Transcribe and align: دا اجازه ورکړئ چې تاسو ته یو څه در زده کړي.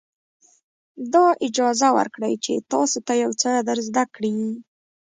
دا 1.13 1.25
اجازه 1.47 1.87
ورکړئ 1.97 2.33
چې 2.45 2.53
تاسو 2.71 2.97
ته 3.07 3.13
یو 3.23 3.31
څه 3.41 3.49
در 3.67 3.77
زده 3.87 4.03
کړي. 4.15 4.33